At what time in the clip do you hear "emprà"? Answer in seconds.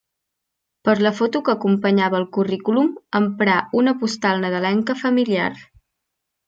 3.23-3.61